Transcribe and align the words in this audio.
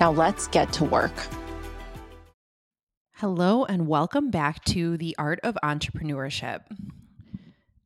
Now 0.00 0.10
let's 0.10 0.48
get 0.48 0.72
to 0.74 0.84
work. 0.84 1.12
Hello, 3.16 3.66
and 3.66 3.86
welcome 3.86 4.30
back 4.30 4.64
to 4.64 4.96
the 4.96 5.14
Art 5.18 5.40
of 5.42 5.58
Entrepreneurship. 5.62 6.60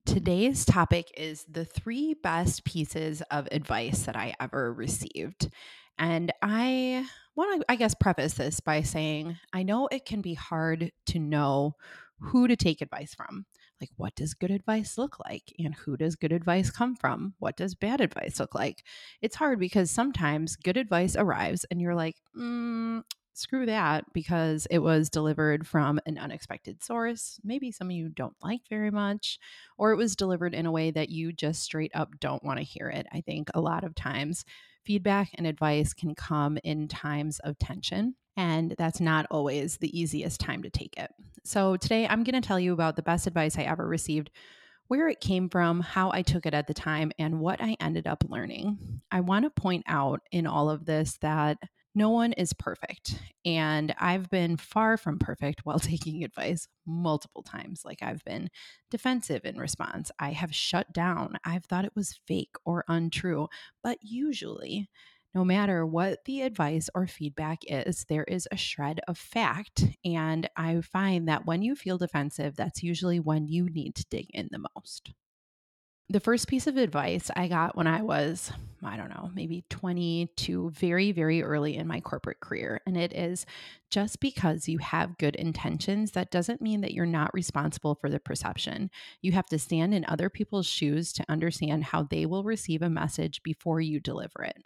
Today's 0.06 0.64
topic 0.64 1.10
is 1.16 1.44
the 1.50 1.64
three 1.64 2.14
best 2.14 2.64
pieces 2.64 3.20
of 3.32 3.48
advice 3.50 4.04
that 4.04 4.14
I 4.14 4.32
ever 4.38 4.72
received. 4.72 5.50
And 5.98 6.32
I 6.40 7.04
want 7.34 7.60
to, 7.60 7.66
I 7.68 7.74
guess, 7.74 7.96
preface 7.96 8.34
this 8.34 8.60
by 8.60 8.82
saying 8.82 9.36
I 9.52 9.64
know 9.64 9.88
it 9.90 10.04
can 10.04 10.20
be 10.20 10.34
hard 10.34 10.92
to 11.06 11.18
know 11.18 11.74
who 12.20 12.46
to 12.46 12.54
take 12.54 12.80
advice 12.80 13.12
from. 13.12 13.44
Like, 13.84 13.90
what 13.98 14.14
does 14.14 14.32
good 14.32 14.50
advice 14.50 14.96
look 14.96 15.18
like? 15.20 15.52
And 15.58 15.74
who 15.74 15.98
does 15.98 16.16
good 16.16 16.32
advice 16.32 16.70
come 16.70 16.96
from? 16.96 17.34
What 17.38 17.54
does 17.54 17.74
bad 17.74 18.00
advice 18.00 18.40
look 18.40 18.54
like? 18.54 18.82
It's 19.20 19.36
hard 19.36 19.58
because 19.58 19.90
sometimes 19.90 20.56
good 20.56 20.78
advice 20.78 21.16
arrives 21.16 21.66
and 21.70 21.82
you're 21.82 21.94
like, 21.94 22.16
mm, 22.34 23.02
screw 23.34 23.66
that 23.66 24.06
because 24.14 24.66
it 24.70 24.78
was 24.78 25.10
delivered 25.10 25.66
from 25.66 26.00
an 26.06 26.16
unexpected 26.16 26.82
source. 26.82 27.38
Maybe 27.44 27.70
some 27.70 27.88
of 27.88 27.92
you 27.92 28.08
don't 28.08 28.36
like 28.42 28.62
very 28.70 28.90
much, 28.90 29.38
or 29.76 29.92
it 29.92 29.96
was 29.96 30.16
delivered 30.16 30.54
in 30.54 30.64
a 30.64 30.72
way 30.72 30.90
that 30.90 31.10
you 31.10 31.30
just 31.30 31.60
straight 31.60 31.92
up 31.94 32.18
don't 32.20 32.42
want 32.42 32.58
to 32.60 32.64
hear 32.64 32.88
it. 32.88 33.06
I 33.12 33.20
think 33.20 33.50
a 33.52 33.60
lot 33.60 33.84
of 33.84 33.94
times 33.94 34.46
feedback 34.86 35.28
and 35.34 35.46
advice 35.46 35.92
can 35.92 36.14
come 36.14 36.56
in 36.64 36.88
times 36.88 37.38
of 37.40 37.58
tension. 37.58 38.14
And 38.36 38.74
that's 38.76 39.00
not 39.00 39.26
always 39.30 39.76
the 39.76 39.98
easiest 39.98 40.40
time 40.40 40.62
to 40.62 40.70
take 40.70 40.94
it. 40.96 41.10
So, 41.44 41.76
today 41.76 42.06
I'm 42.08 42.24
going 42.24 42.40
to 42.40 42.46
tell 42.46 42.58
you 42.58 42.72
about 42.72 42.96
the 42.96 43.02
best 43.02 43.26
advice 43.26 43.58
I 43.58 43.62
ever 43.62 43.86
received, 43.86 44.30
where 44.88 45.08
it 45.08 45.20
came 45.20 45.48
from, 45.48 45.80
how 45.80 46.10
I 46.12 46.22
took 46.22 46.46
it 46.46 46.54
at 46.54 46.66
the 46.66 46.74
time, 46.74 47.12
and 47.18 47.40
what 47.40 47.60
I 47.60 47.76
ended 47.80 48.06
up 48.06 48.24
learning. 48.28 49.00
I 49.10 49.20
want 49.20 49.44
to 49.44 49.50
point 49.50 49.84
out 49.86 50.20
in 50.32 50.46
all 50.46 50.70
of 50.70 50.84
this 50.84 51.18
that 51.20 51.58
no 51.94 52.10
one 52.10 52.32
is 52.32 52.52
perfect. 52.52 53.20
And 53.44 53.94
I've 53.98 54.28
been 54.28 54.56
far 54.56 54.96
from 54.96 55.18
perfect 55.18 55.60
while 55.64 55.78
taking 55.80 56.24
advice 56.24 56.66
multiple 56.86 57.42
times. 57.42 57.82
Like 57.84 58.02
I've 58.02 58.24
been 58.24 58.50
defensive 58.90 59.44
in 59.44 59.58
response. 59.58 60.10
I 60.18 60.30
have 60.30 60.54
shut 60.54 60.92
down. 60.92 61.38
I've 61.44 61.64
thought 61.64 61.84
it 61.84 61.94
was 61.94 62.18
fake 62.26 62.56
or 62.64 62.84
untrue. 62.88 63.48
But 63.82 63.98
usually, 64.02 64.88
no 65.34 65.44
matter 65.44 65.84
what 65.84 66.24
the 66.24 66.42
advice 66.42 66.88
or 66.94 67.06
feedback 67.06 67.62
is, 67.66 68.04
there 68.08 68.24
is 68.24 68.46
a 68.50 68.56
shred 68.56 69.00
of 69.08 69.18
fact. 69.18 69.84
And 70.04 70.48
I 70.56 70.80
find 70.80 71.28
that 71.28 71.46
when 71.46 71.62
you 71.62 71.74
feel 71.74 71.98
defensive, 71.98 72.56
that's 72.56 72.82
usually 72.82 73.18
when 73.18 73.48
you 73.48 73.68
need 73.68 73.96
to 73.96 74.06
dig 74.10 74.26
in 74.30 74.48
the 74.52 74.64
most. 74.76 75.12
The 76.10 76.20
first 76.20 76.48
piece 76.48 76.66
of 76.66 76.76
advice 76.76 77.30
I 77.34 77.48
got 77.48 77.76
when 77.76 77.86
I 77.86 78.02
was, 78.02 78.52
I 78.82 78.98
don't 78.98 79.08
know, 79.08 79.30
maybe 79.34 79.64
22, 79.70 80.70
very, 80.70 81.12
very 81.12 81.42
early 81.42 81.76
in 81.76 81.86
my 81.86 82.00
corporate 82.00 82.40
career. 82.40 82.82
And 82.86 82.94
it 82.96 83.14
is 83.14 83.46
just 83.90 84.20
because 84.20 84.68
you 84.68 84.78
have 84.78 85.16
good 85.16 85.34
intentions, 85.34 86.10
that 86.12 86.30
doesn't 86.30 86.60
mean 86.60 86.82
that 86.82 86.92
you're 86.92 87.06
not 87.06 87.32
responsible 87.32 87.94
for 87.94 88.10
the 88.10 88.20
perception. 88.20 88.90
You 89.22 89.32
have 89.32 89.46
to 89.46 89.58
stand 89.58 89.94
in 89.94 90.04
other 90.06 90.28
people's 90.28 90.66
shoes 90.66 91.10
to 91.14 91.24
understand 91.30 91.84
how 91.84 92.02
they 92.02 92.26
will 92.26 92.44
receive 92.44 92.82
a 92.82 92.90
message 92.90 93.42
before 93.42 93.80
you 93.80 93.98
deliver 93.98 94.44
it. 94.44 94.62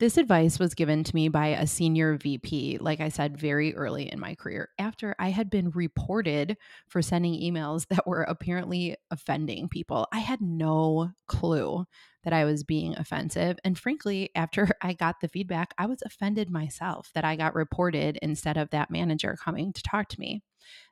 This 0.00 0.16
advice 0.16 0.58
was 0.58 0.72
given 0.72 1.04
to 1.04 1.14
me 1.14 1.28
by 1.28 1.48
a 1.48 1.66
senior 1.66 2.16
VP, 2.16 2.78
like 2.80 3.00
I 3.00 3.10
said, 3.10 3.36
very 3.36 3.74
early 3.74 4.10
in 4.10 4.18
my 4.18 4.34
career, 4.34 4.70
after 4.78 5.14
I 5.18 5.28
had 5.28 5.50
been 5.50 5.68
reported 5.72 6.56
for 6.88 7.02
sending 7.02 7.34
emails 7.34 7.86
that 7.88 8.06
were 8.06 8.22
apparently 8.22 8.96
offending 9.10 9.68
people. 9.68 10.08
I 10.10 10.20
had 10.20 10.40
no 10.40 11.10
clue 11.28 11.84
that 12.24 12.32
I 12.32 12.46
was 12.46 12.64
being 12.64 12.96
offensive. 12.96 13.58
And 13.62 13.78
frankly, 13.78 14.30
after 14.34 14.70
I 14.80 14.94
got 14.94 15.20
the 15.20 15.28
feedback, 15.28 15.74
I 15.76 15.84
was 15.84 16.00
offended 16.00 16.48
myself 16.48 17.10
that 17.14 17.26
I 17.26 17.36
got 17.36 17.54
reported 17.54 18.18
instead 18.22 18.56
of 18.56 18.70
that 18.70 18.90
manager 18.90 19.36
coming 19.38 19.70
to 19.74 19.82
talk 19.82 20.08
to 20.08 20.20
me. 20.20 20.42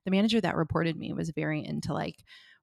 The 0.04 0.10
manager 0.10 0.38
that 0.42 0.54
reported 0.54 0.98
me 0.98 1.14
was 1.14 1.30
very 1.30 1.64
into 1.64 1.94
like, 1.94 2.16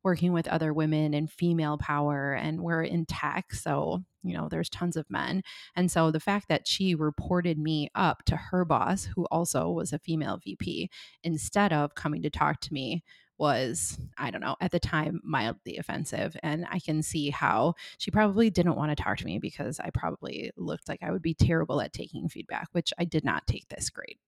working 0.06 0.32
with 0.32 0.48
other 0.48 0.72
women 0.72 1.14
and 1.16 1.32
female 1.32 1.78
power 1.78 2.34
and 2.34 2.62
we're 2.62 2.84
in 2.84 3.06
tech 3.08 3.52
so 3.54 4.04
you 4.24 4.36
know 4.38 4.48
there's 4.50 4.70
tons 4.70 4.96
of 4.96 5.10
men. 5.10 5.44
And 5.76 5.92
so 5.92 6.12
the 6.12 6.20
fact 6.20 6.48
that 6.50 6.68
she 6.68 6.96
reported 6.96 7.58
me 7.58 7.90
up 7.96 8.24
to 8.26 8.36
her 8.36 8.66
boss 8.66 9.06
who 9.06 9.26
also 9.26 9.70
was 9.70 9.92
a 9.92 10.00
female 10.00 10.40
vp 10.44 10.90
instead 11.24 11.74
of 11.74 11.96
coming 11.96 12.22
to 12.22 12.30
talk 12.30 12.62
to 12.62 12.74
me 12.74 13.04
was 13.38 14.00
i 14.18 14.32
don't 14.32 14.42
know 14.42 14.56
at 14.62 14.72
the 14.72 14.80
time 14.80 15.20
mildly 15.24 15.78
offensive. 15.78 16.38
And 16.44 16.66
i 16.72 16.80
can 16.80 17.02
see 17.02 17.30
how 17.32 17.74
she 17.98 18.12
probably 18.12 18.50
didn't 18.50 18.76
want 18.76 18.96
to 18.96 19.04
talk 19.04 19.18
to 19.18 19.26
me 19.26 19.40
because 19.40 19.80
i 19.80 19.90
probably 19.90 20.52
looked 20.56 20.88
like 20.88 21.02
i 21.04 21.12
would 21.12 21.22
be 21.24 21.34
terrible 21.34 21.82
at 21.82 21.94
taking 21.94 22.30
feedback 22.30 22.68
which 22.72 22.94
i 23.00 23.06
did 23.06 23.26
not 23.26 23.48
take 23.48 23.68
this 23.70 23.90
great 23.90 24.20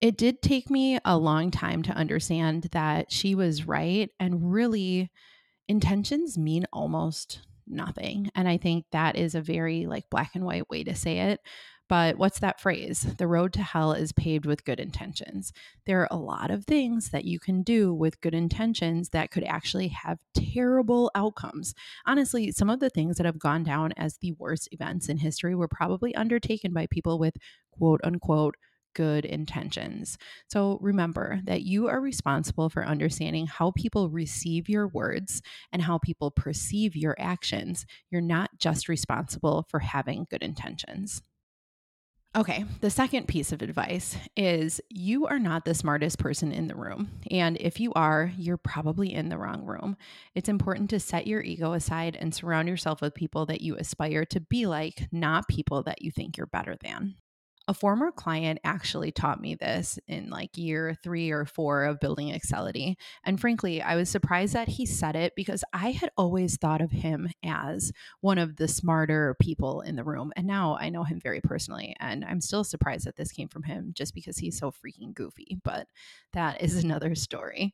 it 0.00 0.16
did 0.16 0.42
take 0.42 0.70
me 0.70 0.98
a 1.04 1.16
long 1.16 1.50
time 1.50 1.82
to 1.82 1.92
understand 1.92 2.68
that 2.72 3.10
she 3.10 3.34
was 3.34 3.66
right 3.66 4.10
and 4.20 4.52
really 4.52 5.10
intentions 5.68 6.36
mean 6.36 6.66
almost 6.72 7.40
nothing 7.66 8.30
and 8.34 8.46
i 8.48 8.56
think 8.56 8.84
that 8.92 9.16
is 9.16 9.34
a 9.34 9.40
very 9.40 9.86
like 9.86 10.08
black 10.10 10.34
and 10.34 10.44
white 10.44 10.68
way 10.68 10.84
to 10.84 10.94
say 10.94 11.18
it 11.18 11.40
but 11.88 12.16
what's 12.16 12.38
that 12.38 12.60
phrase? 12.60 13.02
The 13.18 13.26
road 13.26 13.52
to 13.54 13.62
hell 13.62 13.92
is 13.92 14.12
paved 14.12 14.46
with 14.46 14.64
good 14.64 14.80
intentions. 14.80 15.52
There 15.84 16.00
are 16.00 16.08
a 16.10 16.16
lot 16.16 16.50
of 16.50 16.64
things 16.64 17.10
that 17.10 17.26
you 17.26 17.38
can 17.38 17.62
do 17.62 17.92
with 17.92 18.20
good 18.22 18.34
intentions 18.34 19.10
that 19.10 19.30
could 19.30 19.44
actually 19.44 19.88
have 19.88 20.18
terrible 20.32 21.10
outcomes. 21.14 21.74
Honestly, 22.06 22.50
some 22.52 22.70
of 22.70 22.80
the 22.80 22.88
things 22.88 23.16
that 23.16 23.26
have 23.26 23.38
gone 23.38 23.64
down 23.64 23.92
as 23.96 24.16
the 24.16 24.32
worst 24.32 24.68
events 24.72 25.08
in 25.10 25.18
history 25.18 25.54
were 25.54 25.68
probably 25.68 26.14
undertaken 26.14 26.72
by 26.72 26.86
people 26.86 27.18
with 27.18 27.36
quote 27.70 28.00
unquote 28.02 28.56
good 28.94 29.24
intentions. 29.24 30.16
So 30.48 30.78
remember 30.80 31.40
that 31.44 31.62
you 31.62 31.88
are 31.88 32.00
responsible 32.00 32.70
for 32.70 32.86
understanding 32.86 33.46
how 33.46 33.72
people 33.72 34.08
receive 34.08 34.68
your 34.68 34.88
words 34.88 35.42
and 35.72 35.82
how 35.82 35.98
people 35.98 36.30
perceive 36.30 36.96
your 36.96 37.16
actions. 37.18 37.86
You're 38.10 38.20
not 38.20 38.50
just 38.58 38.88
responsible 38.88 39.66
for 39.68 39.80
having 39.80 40.26
good 40.30 40.42
intentions. 40.42 41.22
Okay, 42.36 42.64
the 42.80 42.90
second 42.90 43.28
piece 43.28 43.52
of 43.52 43.62
advice 43.62 44.16
is 44.36 44.80
you 44.90 45.26
are 45.26 45.38
not 45.38 45.64
the 45.64 45.72
smartest 45.72 46.18
person 46.18 46.50
in 46.50 46.66
the 46.66 46.74
room. 46.74 47.08
And 47.30 47.56
if 47.60 47.78
you 47.78 47.92
are, 47.92 48.32
you're 48.36 48.56
probably 48.56 49.14
in 49.14 49.28
the 49.28 49.38
wrong 49.38 49.64
room. 49.64 49.96
It's 50.34 50.48
important 50.48 50.90
to 50.90 50.98
set 50.98 51.28
your 51.28 51.42
ego 51.42 51.74
aside 51.74 52.16
and 52.16 52.34
surround 52.34 52.66
yourself 52.66 53.00
with 53.00 53.14
people 53.14 53.46
that 53.46 53.60
you 53.60 53.76
aspire 53.76 54.24
to 54.26 54.40
be 54.40 54.66
like, 54.66 55.06
not 55.12 55.46
people 55.46 55.84
that 55.84 56.02
you 56.02 56.10
think 56.10 56.36
you're 56.36 56.48
better 56.48 56.76
than 56.82 57.14
a 57.66 57.74
former 57.74 58.12
client 58.12 58.58
actually 58.62 59.10
taught 59.10 59.40
me 59.40 59.54
this 59.54 59.98
in 60.06 60.28
like 60.28 60.58
year 60.58 60.96
three 61.02 61.30
or 61.30 61.44
four 61.44 61.84
of 61.84 62.00
building 62.00 62.32
Accelity. 62.32 62.98
And 63.24 63.40
frankly, 63.40 63.80
I 63.80 63.96
was 63.96 64.10
surprised 64.10 64.54
that 64.54 64.68
he 64.68 64.84
said 64.84 65.16
it 65.16 65.32
because 65.34 65.64
I 65.72 65.92
had 65.92 66.10
always 66.16 66.56
thought 66.56 66.82
of 66.82 66.90
him 66.90 67.30
as 67.42 67.92
one 68.20 68.38
of 68.38 68.56
the 68.56 68.68
smarter 68.68 69.34
people 69.40 69.80
in 69.80 69.96
the 69.96 70.04
room. 70.04 70.32
And 70.36 70.46
now 70.46 70.76
I 70.78 70.90
know 70.90 71.04
him 71.04 71.20
very 71.20 71.40
personally. 71.40 71.96
And 72.00 72.24
I'm 72.24 72.40
still 72.40 72.64
surprised 72.64 73.06
that 73.06 73.16
this 73.16 73.32
came 73.32 73.48
from 73.48 73.62
him 73.62 73.92
just 73.94 74.14
because 74.14 74.36
he's 74.36 74.58
so 74.58 74.70
freaking 74.70 75.14
goofy. 75.14 75.58
But 75.64 75.86
that 76.32 76.60
is 76.62 76.76
another 76.84 77.14
story. 77.14 77.72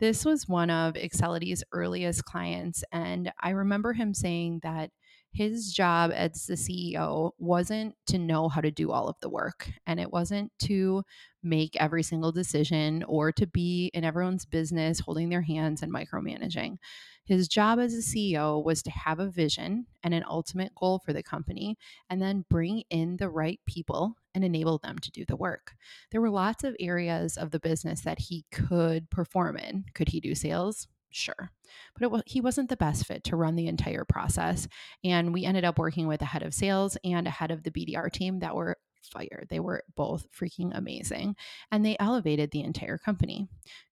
This 0.00 0.24
was 0.24 0.48
one 0.48 0.70
of 0.70 0.96
Accelity's 0.96 1.62
earliest 1.72 2.24
clients. 2.24 2.84
And 2.92 3.32
I 3.40 3.50
remember 3.50 3.92
him 3.92 4.12
saying 4.12 4.60
that 4.62 4.90
his 5.34 5.72
job 5.72 6.12
as 6.14 6.46
the 6.46 6.54
CEO 6.54 7.32
wasn't 7.38 7.94
to 8.06 8.18
know 8.18 8.48
how 8.48 8.60
to 8.60 8.70
do 8.70 8.92
all 8.92 9.08
of 9.08 9.16
the 9.20 9.28
work 9.28 9.68
and 9.86 9.98
it 9.98 10.12
wasn't 10.12 10.52
to 10.60 11.02
make 11.42 11.76
every 11.76 12.02
single 12.04 12.32
decision 12.32 13.02
or 13.08 13.32
to 13.32 13.46
be 13.46 13.90
in 13.94 14.04
everyone's 14.04 14.46
business 14.46 15.00
holding 15.00 15.28
their 15.28 15.42
hands 15.42 15.82
and 15.82 15.92
micromanaging. 15.92 16.76
His 17.24 17.48
job 17.48 17.80
as 17.80 17.94
a 17.94 17.98
CEO 17.98 18.64
was 18.64 18.82
to 18.84 18.90
have 18.90 19.18
a 19.18 19.30
vision 19.30 19.86
and 20.02 20.14
an 20.14 20.24
ultimate 20.28 20.74
goal 20.74 21.00
for 21.04 21.12
the 21.12 21.22
company 21.22 21.76
and 22.08 22.22
then 22.22 22.44
bring 22.48 22.84
in 22.90 23.16
the 23.16 23.28
right 23.28 23.58
people 23.66 24.14
and 24.34 24.44
enable 24.44 24.78
them 24.78 24.98
to 25.00 25.10
do 25.10 25.24
the 25.26 25.36
work. 25.36 25.72
There 26.12 26.20
were 26.20 26.30
lots 26.30 26.64
of 26.64 26.76
areas 26.78 27.36
of 27.36 27.50
the 27.50 27.60
business 27.60 28.02
that 28.02 28.18
he 28.18 28.44
could 28.52 29.10
perform 29.10 29.56
in. 29.56 29.86
Could 29.94 30.08
he 30.10 30.20
do 30.20 30.34
sales? 30.34 30.86
Sure. 31.14 31.52
But 31.96 32.12
it, 32.12 32.22
he 32.26 32.40
wasn't 32.40 32.68
the 32.68 32.76
best 32.76 33.06
fit 33.06 33.22
to 33.24 33.36
run 33.36 33.54
the 33.54 33.68
entire 33.68 34.04
process. 34.04 34.66
And 35.04 35.32
we 35.32 35.44
ended 35.44 35.64
up 35.64 35.78
working 35.78 36.08
with 36.08 36.20
a 36.22 36.26
head 36.26 36.42
of 36.42 36.52
sales 36.52 36.98
and 37.04 37.28
a 37.28 37.30
head 37.30 37.52
of 37.52 37.62
the 37.62 37.70
BDR 37.70 38.10
team 38.10 38.40
that 38.40 38.56
were 38.56 38.78
fire. 39.12 39.44
They 39.48 39.60
were 39.60 39.84
both 39.94 40.26
freaking 40.32 40.76
amazing 40.76 41.36
and 41.70 41.86
they 41.86 41.96
elevated 42.00 42.50
the 42.50 42.62
entire 42.62 42.98
company. 42.98 43.46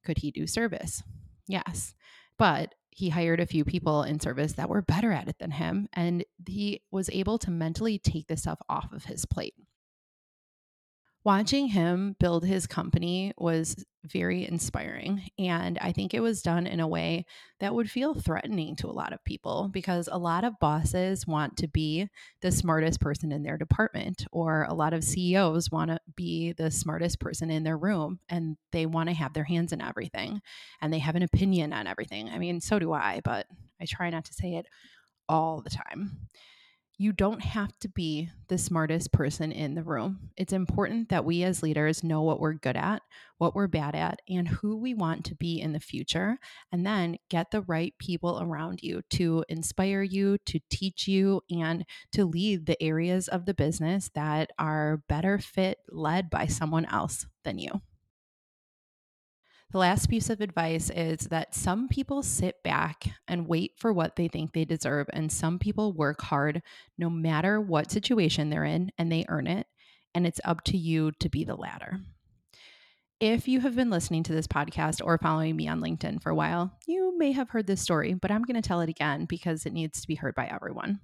Could 0.05 0.19
he 0.19 0.33
do 0.33 0.49
service? 0.49 1.05
Yes. 1.47 1.95
But 2.39 2.75
he 2.91 3.11
hired 3.11 3.39
a 3.39 3.47
few 3.47 3.65
people 3.65 4.03
in 4.03 4.19
service 4.19 4.55
that 4.55 4.69
were 4.69 4.83
better 4.83 5.13
at 5.13 5.29
it 5.29 5.39
than 5.39 5.53
him, 5.53 5.89
and 5.95 6.25
he 6.47 6.83
was 6.91 7.09
able 7.11 7.39
to 7.39 7.51
mentally 7.51 7.99
take 7.99 8.27
this 8.27 8.43
stuff 8.43 8.61
off 8.69 8.93
of 8.93 9.05
his 9.05 9.25
plate 9.25 9.55
watching 11.25 11.69
him 11.69 12.17
build 12.19 12.45
his 12.45 12.67
company 12.67 13.33
was 13.39 13.85
very 14.05 14.47
inspiring. 14.47 15.23
And 15.39 15.79
I 15.79 15.93
think 15.93 16.13
it 16.13 16.21
was 16.21 16.43
done 16.43 16.67
in 16.67 16.81
a 16.81 16.89
way 16.89 17.25
that 17.61 17.75
would 17.75 17.89
feel 17.89 18.15
threatening 18.15 18.75
to 18.77 18.89
a 18.89 18.93
lot 18.93 19.13
of 19.13 19.25
people 19.25 19.71
because 19.73 20.09
a 20.11 20.19
lot 20.19 20.43
of 20.43 20.59
bosses 20.59 21.27
want 21.27 21.57
to 21.59 21.69
be 21.69 22.09
the 22.41 22.51
smartest 22.51 23.01
person 23.01 23.31
in 23.31 23.45
their 23.45 23.57
department, 23.57 24.27
or 24.33 24.67
a 24.69 24.75
lot 24.75 24.93
of 24.93 25.05
CEOs 25.05 25.71
want 25.71 25.91
to 25.91 26.01
be 26.17 26.53
the 26.53 26.71
smartest 26.71 27.21
person 27.21 27.51
in 27.51 27.63
their 27.63 27.79
room 27.79 28.19
and 28.29 28.57
they 28.73 28.87
want 28.87 29.09
to 29.09 29.15
have 29.15 29.33
their 29.33 29.45
hands 29.45 29.73
in 29.73 29.81
everything 29.81 30.41
and 30.81 30.93
they 30.93 30.99
have 30.99 31.15
an 31.15 31.23
opinion 31.23 31.73
on 31.73 31.87
everything. 31.87 32.29
I 32.29 32.39
mean, 32.39 32.61
so 32.61 32.81
do 32.81 32.93
I, 32.93 33.21
but 33.23 33.47
I 33.81 33.87
try 33.87 34.11
not 34.11 34.25
to 34.25 34.35
say 34.35 34.55
it 34.55 34.67
all 35.29 35.63
the 35.63 35.71
time 35.71 36.29
you 36.99 37.13
don't 37.13 37.43
have 37.43 37.77
to 37.81 37.89
be 37.89 38.31
the 38.49 38.59
smartest 38.59 39.13
person 39.13 39.51
in 39.51 39.75
the 39.75 39.83
room. 39.83 40.31
It's 40.37 40.53
important 40.53 41.09
that 41.09 41.25
we 41.25 41.43
as 41.43 41.63
leaders 41.63 42.05
know 42.05 42.23
what 42.23 42.39
we're 42.39 42.53
good 42.53 42.77
at, 42.77 43.03
what 43.39 43.55
we're 43.55 43.67
bad 43.67 43.95
at, 43.95 44.21
and 44.29 44.47
who 44.47 44.77
we 44.77 44.95
want 44.95 45.25
to 45.27 45.35
be 45.35 45.61
in 45.61 45.73
the 45.73 45.81
future, 45.81 46.39
and 46.71 46.87
then 46.87 47.17
get 47.29 47.51
the 47.51 47.63
right 47.63 47.95
people 47.99 48.41
around 48.41 48.81
you 48.83 49.03
to 49.11 49.45
inspire 49.49 50.03
you, 50.03 50.39
to 50.47 50.61
teach 50.71 51.09
you, 51.09 51.41
and 51.51 51.85
to 52.13 52.25
lead 52.25 52.67
the 52.67 52.81
areas 52.83 53.27
of 53.29 53.47
the 53.47 53.55
business 53.55 54.11
that 54.15 54.51
are 54.59 55.03
better 55.09 55.39
fit 55.39 55.79
led 55.91 56.31
by 56.31 56.47
someone 56.47 56.85
else 56.87 57.27
than 57.45 57.59
you. 57.59 57.81
The 59.73 59.79
last 59.79 60.11
piece 60.11 60.29
of 60.29 60.43
advice 60.43 60.91
is 60.91 61.29
that 61.29 61.55
some 61.55 61.89
people 61.89 62.23
sit 62.23 62.63
back 62.63 63.05
and 63.27 63.49
wait 63.49 63.73
for 63.79 63.91
what 63.91 64.17
they 64.17 64.29
think 64.29 64.53
they 64.53 64.67
deserve, 64.67 65.09
and 65.15 65.33
some 65.33 65.59
people 65.59 65.95
work 65.95 66.21
hard 66.21 66.61
no 66.99 67.09
matter 67.09 67.59
what 67.59 67.91
situation 67.91 68.51
they're 68.51 68.65
in 68.65 68.93
and 68.99 69.11
they 69.11 69.25
earn 69.29 69.47
it. 69.47 69.67
And 70.15 70.27
it's 70.27 70.43
up 70.45 70.63
to 70.65 70.77
you 70.77 71.13
to 71.21 71.31
be 71.31 71.45
the 71.45 71.55
latter. 71.55 72.01
If 73.19 73.49
you 73.49 73.61
have 73.61 73.75
been 73.75 73.89
listening 73.89 74.25
to 74.25 74.33
this 74.35 74.47
podcast 74.47 75.01
or 75.03 75.17
following 75.17 75.57
me 75.57 75.69
on 75.69 75.81
LinkedIn 75.81 76.23
for 76.23 76.29
a 76.29 76.35
while, 76.35 76.77
you 76.87 77.17
may 77.17 77.33
have 77.33 77.49
heard 77.49 77.67
this 77.67 77.81
story, 77.81 78.13
but 78.13 78.31
I'm 78.31 78.43
going 78.43 78.61
to 78.61 78.69
tell 78.69 78.83
it 78.83 78.91
again 78.91 79.25
because 79.25 79.65
it 79.65 79.73
needs 79.73 80.03
to 80.03 80.09
be 80.09 80.17
heard 80.17 80.35
by 80.35 80.49
everyone. 80.53 81.01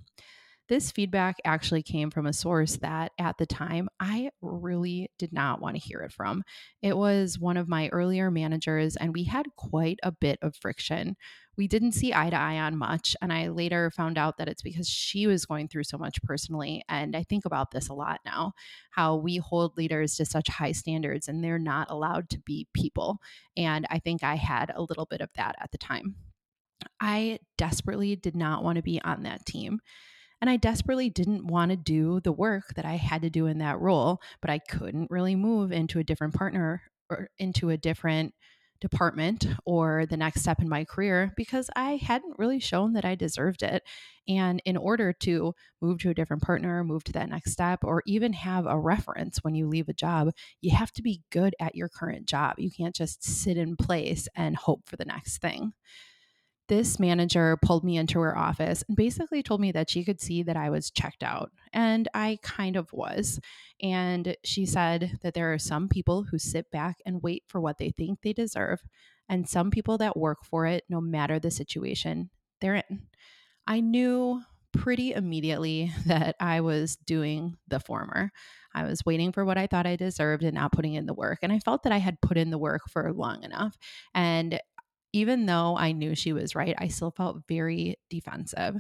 This 0.68 0.90
feedback 0.90 1.36
actually 1.46 1.82
came 1.82 2.10
from 2.10 2.26
a 2.26 2.32
source 2.34 2.76
that 2.76 3.12
at 3.18 3.38
the 3.38 3.46
time 3.46 3.88
I 3.98 4.30
really 4.42 5.10
did 5.18 5.32
not 5.32 5.62
want 5.62 5.76
to 5.76 5.80
hear 5.82 6.00
it 6.00 6.12
from. 6.12 6.42
It 6.82 6.94
was 6.94 7.38
one 7.38 7.56
of 7.56 7.68
my 7.68 7.88
earlier 7.88 8.30
managers, 8.30 8.94
and 8.94 9.14
we 9.14 9.24
had 9.24 9.46
quite 9.56 9.98
a 10.02 10.12
bit 10.12 10.38
of 10.42 10.54
friction. 10.56 11.16
We 11.56 11.68
didn't 11.68 11.92
see 11.92 12.12
eye 12.12 12.28
to 12.28 12.36
eye 12.36 12.58
on 12.58 12.76
much, 12.76 13.16
and 13.22 13.32
I 13.32 13.48
later 13.48 13.90
found 13.90 14.18
out 14.18 14.36
that 14.36 14.48
it's 14.48 14.60
because 14.60 14.86
she 14.86 15.26
was 15.26 15.46
going 15.46 15.68
through 15.68 15.84
so 15.84 15.96
much 15.96 16.22
personally. 16.22 16.84
And 16.86 17.16
I 17.16 17.22
think 17.22 17.46
about 17.46 17.70
this 17.70 17.88
a 17.88 17.94
lot 17.94 18.20
now 18.26 18.52
how 18.90 19.16
we 19.16 19.38
hold 19.38 19.76
leaders 19.78 20.16
to 20.16 20.26
such 20.26 20.48
high 20.48 20.72
standards, 20.72 21.28
and 21.28 21.42
they're 21.42 21.58
not 21.58 21.90
allowed 21.90 22.28
to 22.30 22.40
be 22.40 22.68
people. 22.74 23.20
And 23.56 23.86
I 23.88 24.00
think 24.00 24.22
I 24.22 24.34
had 24.34 24.70
a 24.74 24.82
little 24.82 25.06
bit 25.06 25.22
of 25.22 25.30
that 25.36 25.54
at 25.58 25.72
the 25.72 25.78
time. 25.78 26.16
I 27.00 27.38
desperately 27.56 28.16
did 28.16 28.36
not 28.36 28.62
want 28.62 28.76
to 28.76 28.82
be 28.82 29.00
on 29.00 29.22
that 29.22 29.46
team. 29.46 29.80
And 30.40 30.48
I 30.48 30.56
desperately 30.56 31.10
didn't 31.10 31.46
want 31.46 31.70
to 31.70 31.76
do 31.76 32.20
the 32.20 32.32
work 32.32 32.74
that 32.74 32.84
I 32.84 32.94
had 32.94 33.22
to 33.22 33.30
do 33.30 33.46
in 33.46 33.58
that 33.58 33.80
role, 33.80 34.20
but 34.40 34.50
I 34.50 34.58
couldn't 34.58 35.10
really 35.10 35.34
move 35.34 35.72
into 35.72 35.98
a 35.98 36.04
different 36.04 36.34
partner 36.34 36.82
or 37.10 37.30
into 37.38 37.70
a 37.70 37.76
different 37.76 38.34
department 38.80 39.46
or 39.64 40.06
the 40.06 40.16
next 40.16 40.42
step 40.42 40.60
in 40.60 40.68
my 40.68 40.84
career 40.84 41.32
because 41.36 41.68
I 41.74 41.96
hadn't 41.96 42.38
really 42.38 42.60
shown 42.60 42.92
that 42.92 43.04
I 43.04 43.14
deserved 43.14 43.62
it. 43.62 43.82
And 44.28 44.62
in 44.64 44.76
order 44.76 45.12
to 45.12 45.54
move 45.80 45.98
to 46.00 46.10
a 46.10 46.14
different 46.14 46.42
partner, 46.42 46.84
move 46.84 47.02
to 47.04 47.12
that 47.12 47.28
next 47.28 47.52
step, 47.52 47.80
or 47.82 48.02
even 48.06 48.32
have 48.34 48.66
a 48.66 48.78
reference 48.78 49.38
when 49.42 49.54
you 49.54 49.66
leave 49.66 49.88
a 49.88 49.94
job, 49.94 50.30
you 50.60 50.70
have 50.76 50.92
to 50.92 51.02
be 51.02 51.22
good 51.30 51.56
at 51.58 51.74
your 51.74 51.88
current 51.88 52.26
job. 52.26 52.54
You 52.58 52.70
can't 52.70 52.94
just 52.94 53.24
sit 53.24 53.56
in 53.56 53.76
place 53.76 54.28
and 54.36 54.54
hope 54.54 54.82
for 54.86 54.96
the 54.96 55.04
next 55.04 55.38
thing 55.38 55.72
this 56.68 57.00
manager 57.00 57.58
pulled 57.62 57.84
me 57.84 57.96
into 57.96 58.20
her 58.20 58.36
office 58.36 58.84
and 58.86 58.96
basically 58.96 59.42
told 59.42 59.60
me 59.60 59.72
that 59.72 59.90
she 59.90 60.04
could 60.04 60.20
see 60.20 60.42
that 60.42 60.56
I 60.56 60.70
was 60.70 60.90
checked 60.90 61.22
out. 61.22 61.50
And 61.72 62.08
I 62.14 62.38
kind 62.42 62.76
of 62.76 62.92
was. 62.92 63.40
And 63.82 64.36
she 64.44 64.66
said 64.66 65.18
that 65.22 65.34
there 65.34 65.52
are 65.52 65.58
some 65.58 65.88
people 65.88 66.24
who 66.30 66.38
sit 66.38 66.70
back 66.70 66.98
and 67.06 67.22
wait 67.22 67.44
for 67.48 67.60
what 67.60 67.78
they 67.78 67.90
think 67.90 68.20
they 68.22 68.32
deserve, 68.32 68.80
and 69.28 69.48
some 69.48 69.70
people 69.70 69.98
that 69.98 70.16
work 70.16 70.44
for 70.44 70.66
it 70.66 70.84
no 70.88 71.00
matter 71.00 71.38
the 71.38 71.50
situation 71.50 72.30
they're 72.60 72.76
in. 72.76 73.02
I 73.66 73.80
knew 73.80 74.42
pretty 74.72 75.12
immediately 75.12 75.92
that 76.06 76.36
I 76.40 76.60
was 76.60 76.96
doing 76.96 77.56
the 77.68 77.80
former. 77.80 78.30
I 78.74 78.84
was 78.84 79.04
waiting 79.04 79.32
for 79.32 79.44
what 79.44 79.58
I 79.58 79.66
thought 79.66 79.86
I 79.86 79.96
deserved 79.96 80.44
and 80.44 80.54
not 80.54 80.72
putting 80.72 80.94
in 80.94 81.06
the 81.06 81.14
work. 81.14 81.40
And 81.42 81.52
I 81.52 81.58
felt 81.58 81.82
that 81.82 81.92
I 81.92 81.98
had 81.98 82.20
put 82.20 82.36
in 82.36 82.50
the 82.50 82.58
work 82.58 82.82
for 82.88 83.12
long 83.12 83.42
enough. 83.42 83.76
And 84.14 84.60
even 85.12 85.46
though 85.46 85.76
I 85.76 85.92
knew 85.92 86.14
she 86.14 86.32
was 86.32 86.54
right, 86.54 86.74
I 86.78 86.88
still 86.88 87.10
felt 87.10 87.42
very 87.48 87.96
defensive. 88.10 88.76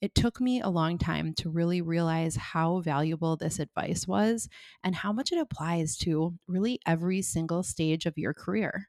It 0.00 0.14
took 0.14 0.40
me 0.40 0.60
a 0.60 0.68
long 0.68 0.96
time 0.96 1.34
to 1.34 1.50
really 1.50 1.80
realize 1.80 2.36
how 2.36 2.80
valuable 2.80 3.36
this 3.36 3.58
advice 3.58 4.06
was 4.06 4.48
and 4.84 4.94
how 4.94 5.12
much 5.12 5.32
it 5.32 5.38
applies 5.38 5.96
to 5.98 6.34
really 6.46 6.78
every 6.86 7.20
single 7.20 7.62
stage 7.62 8.06
of 8.06 8.16
your 8.16 8.32
career. 8.32 8.88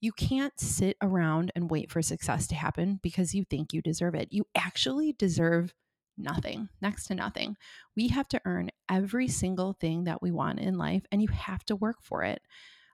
You 0.00 0.12
can't 0.12 0.58
sit 0.58 0.96
around 1.00 1.52
and 1.54 1.70
wait 1.70 1.90
for 1.90 2.02
success 2.02 2.46
to 2.48 2.54
happen 2.54 2.98
because 3.02 3.34
you 3.34 3.44
think 3.44 3.72
you 3.72 3.80
deserve 3.80 4.14
it. 4.14 4.28
You 4.32 4.44
actually 4.56 5.12
deserve 5.12 5.72
nothing, 6.18 6.68
next 6.80 7.06
to 7.06 7.14
nothing. 7.14 7.56
We 7.96 8.08
have 8.08 8.26
to 8.28 8.40
earn 8.44 8.70
every 8.90 9.28
single 9.28 9.74
thing 9.74 10.04
that 10.04 10.22
we 10.22 10.30
want 10.30 10.58
in 10.58 10.76
life, 10.76 11.02
and 11.12 11.22
you 11.22 11.28
have 11.28 11.64
to 11.66 11.76
work 11.76 11.98
for 12.02 12.24
it. 12.24 12.40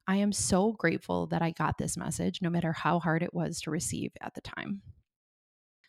I 0.09 0.17
am 0.17 0.33
so 0.33 0.73
grateful 0.73 1.27
that 1.29 1.43
I 1.43 1.51
got 1.51 1.79
this 1.79 1.97
message, 1.97 2.41
no 2.41 2.51
matter 2.51 2.73
how 2.73 3.01
hard 3.01 3.23
it 3.23 3.35
was 3.35 3.61
to 3.63 3.71
receive 3.71 4.13
at 4.21 4.35
the 4.35 4.41
time. 4.41 4.83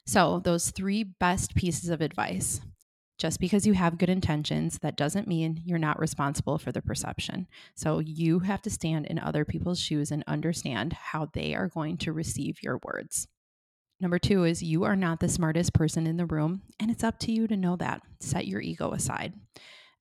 So, 0.06 0.40
those 0.44 0.72
three 0.72 1.04
best 1.04 1.54
pieces 1.54 1.90
of 1.90 2.02
advice. 2.02 2.62
Just 3.20 3.40
because 3.40 3.66
you 3.66 3.74
have 3.74 3.98
good 3.98 4.10
intentions, 4.10 4.80
that 4.80 4.96
doesn't 4.96 5.28
mean 5.28 5.62
you're 5.66 5.80
not 5.80 6.00
responsible 6.00 6.58
for 6.58 6.72
the 6.72 6.82
perception. 6.82 7.48
So, 7.76 8.00
you 8.00 8.40
have 8.40 8.62
to 8.64 8.70
stand 8.70 9.06
in 9.08 9.20
other 9.20 9.44
people's 9.44 9.80
shoes 9.80 10.12
and 10.12 10.24
understand 10.28 10.94
how 10.94 11.30
they 11.34 11.54
are 11.54 11.68
going 11.68 11.98
to 11.98 12.14
receive 12.14 12.64
your 12.64 12.80
words. 12.84 13.28
Number 14.00 14.20
two 14.20 14.44
is 14.44 14.62
you 14.62 14.84
are 14.84 14.96
not 14.96 15.20
the 15.20 15.28
smartest 15.28 15.74
person 15.74 16.06
in 16.06 16.18
the 16.18 16.26
room, 16.26 16.62
and 16.80 16.92
it's 16.92 17.04
up 17.04 17.20
to 17.20 17.32
you 17.32 17.48
to 17.48 17.58
know 17.58 17.76
that. 17.78 18.02
Set 18.20 18.48
your 18.48 18.62
ego 18.62 18.92
aside. 18.92 19.34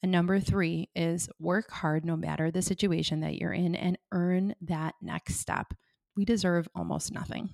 And 0.02 0.12
number 0.12 0.38
three 0.40 0.90
is 0.94 1.28
work 1.38 1.70
hard 1.70 2.04
no 2.04 2.16
matter 2.16 2.50
the 2.50 2.62
situation 2.62 3.20
that 3.20 3.36
you're 3.36 3.52
in 3.52 3.74
and 3.74 3.98
earn 4.12 4.54
that 4.62 4.94
next 5.00 5.36
step. 5.36 5.74
We 6.16 6.24
deserve 6.24 6.68
almost 6.74 7.12
nothing. 7.12 7.50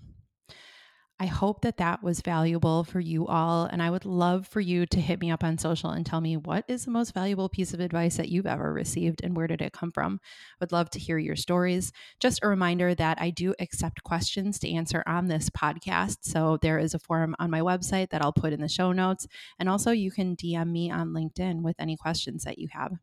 I 1.21 1.27
hope 1.27 1.61
that 1.61 1.77
that 1.77 2.03
was 2.03 2.21
valuable 2.21 2.83
for 2.83 2.99
you 2.99 3.29
all. 3.29 3.67
And 3.67 3.81
I 3.81 3.91
would 3.91 4.05
love 4.05 4.49
for 4.49 4.61
you 4.61 4.87
to 4.87 5.01
hit 5.01 5.21
me 5.21 5.31
up 5.31 5.45
on 5.45 5.57
social 5.57 5.91
and 5.91 6.05
tell 6.05 6.21
me 6.21 6.37
what 6.37 6.65
is 6.67 6.85
the 6.85 6.91
most 6.91 7.15
valuable 7.15 7.49
piece 7.49 7.73
of 7.73 7.81
advice 7.81 8.17
that 8.17 8.29
you've 8.29 8.47
ever 8.47 8.73
received 8.73 9.23
and 9.23 9.37
where 9.37 9.47
did 9.47 9.63
it 9.63 9.73
come 9.73 9.93
from? 9.93 10.21
Would 10.61 10.73
love 10.73 10.91
to 10.91 10.99
hear 10.99 11.19
your 11.19 11.37
stories. 11.37 11.93
Just 12.19 12.41
a 12.43 12.49
reminder 12.49 12.95
that 12.97 13.21
I 13.21 13.31
do 13.31 13.55
accept 13.61 14.03
questions 14.03 14.59
to 14.61 14.71
answer 14.73 15.05
on 15.07 15.29
this 15.29 15.49
podcast. 15.49 16.19
So 16.23 16.59
there 16.61 16.79
is 16.79 16.93
a 16.93 16.99
form 16.99 17.37
on 17.39 17.51
my 17.51 17.61
website 17.61 18.11
that 18.11 18.23
I'll 18.23 18.33
put 18.33 18.53
in 18.53 18.61
the 18.61 18.69
show 18.69 18.91
notes. 18.91 19.29
And 19.61 19.69
also, 19.69 19.93
you 19.93 20.11
can 20.11 20.35
DM 20.35 20.71
me 20.73 20.91
on 20.91 21.11
LinkedIn 21.11 21.63
with 21.63 21.77
any 21.79 21.97
questions 21.97 22.43
that 22.45 22.59
you 22.59 22.67
have. 22.73 22.99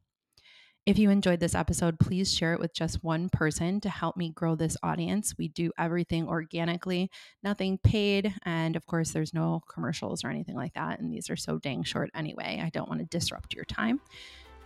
If 0.90 0.98
you 0.98 1.12
enjoyed 1.12 1.40
this 1.40 1.54
episode, 1.54 2.00
please 2.00 2.34
share 2.34 2.54
it 2.54 2.60
with 2.60 2.74
just 2.74 3.04
one 3.04 3.30
person 3.30 3.80
to 3.82 3.90
help 3.90 4.18
me 4.18 4.32
grow 4.32 4.56
this 4.56 4.76
audience. 4.82 5.36
We 5.38 5.48
do 5.48 5.72
everything 5.78 6.28
organically, 6.28 7.12
nothing 7.44 7.78
paid. 7.78 8.34
And 8.42 8.76
of 8.76 8.88
course, 8.88 9.12
there's 9.12 9.32
no 9.32 9.62
commercials 9.72 10.24
or 10.24 10.30
anything 10.30 10.56
like 10.56 10.74
that. 10.74 11.00
And 11.00 11.14
these 11.14 11.30
are 11.30 11.36
so 11.36 11.60
dang 11.60 11.84
short 11.84 12.10
anyway. 12.16 12.60
I 12.66 12.72
don't 12.72 12.90
want 12.90 13.02
to 13.02 13.06
disrupt 13.06 13.54
your 13.54 13.66
time. 13.66 14.02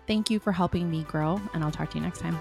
Thank 0.08 0.30
you 0.30 0.40
for 0.40 0.54
helping 0.54 0.90
me 0.90 1.04
grow, 1.04 1.42
and 1.54 1.62
I'll 1.62 1.72
talk 1.72 1.90
to 1.92 1.98
you 1.98 2.04
next 2.04 2.20
time. 2.20 2.40